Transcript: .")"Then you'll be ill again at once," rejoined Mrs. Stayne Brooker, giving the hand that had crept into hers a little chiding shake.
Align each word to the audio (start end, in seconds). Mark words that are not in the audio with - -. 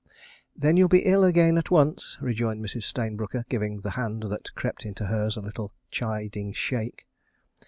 .")"Then 0.55 0.77
you'll 0.77 0.87
be 0.87 1.05
ill 1.05 1.23
again 1.23 1.59
at 1.59 1.69
once," 1.69 2.17
rejoined 2.19 2.59
Mrs. 2.65 2.81
Stayne 2.85 3.15
Brooker, 3.15 3.45
giving 3.49 3.81
the 3.81 3.91
hand 3.91 4.23
that 4.23 4.31
had 4.47 4.55
crept 4.55 4.83
into 4.83 5.05
hers 5.05 5.37
a 5.37 5.41
little 5.41 5.71
chiding 5.91 6.53
shake. 6.53 7.05